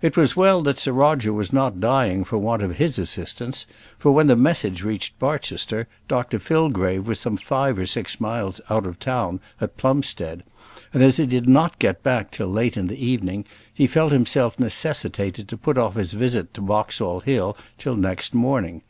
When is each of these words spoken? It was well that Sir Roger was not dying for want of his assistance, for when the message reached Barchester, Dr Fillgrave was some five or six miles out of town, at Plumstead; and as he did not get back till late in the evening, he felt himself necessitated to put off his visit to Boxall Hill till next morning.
It 0.00 0.16
was 0.16 0.36
well 0.36 0.62
that 0.62 0.78
Sir 0.78 0.92
Roger 0.92 1.32
was 1.32 1.52
not 1.52 1.80
dying 1.80 2.22
for 2.22 2.38
want 2.38 2.62
of 2.62 2.76
his 2.76 2.96
assistance, 2.96 3.66
for 3.98 4.12
when 4.12 4.28
the 4.28 4.36
message 4.36 4.84
reached 4.84 5.18
Barchester, 5.18 5.88
Dr 6.06 6.38
Fillgrave 6.38 7.08
was 7.08 7.18
some 7.18 7.36
five 7.36 7.76
or 7.76 7.84
six 7.84 8.20
miles 8.20 8.60
out 8.70 8.86
of 8.86 9.00
town, 9.00 9.40
at 9.60 9.76
Plumstead; 9.76 10.44
and 10.94 11.02
as 11.02 11.16
he 11.16 11.26
did 11.26 11.48
not 11.48 11.80
get 11.80 12.04
back 12.04 12.30
till 12.30 12.46
late 12.46 12.76
in 12.76 12.86
the 12.86 13.04
evening, 13.04 13.44
he 13.74 13.88
felt 13.88 14.12
himself 14.12 14.60
necessitated 14.60 15.48
to 15.48 15.56
put 15.56 15.76
off 15.76 15.96
his 15.96 16.12
visit 16.12 16.54
to 16.54 16.60
Boxall 16.60 17.18
Hill 17.18 17.56
till 17.78 17.96
next 17.96 18.34
morning. 18.34 18.82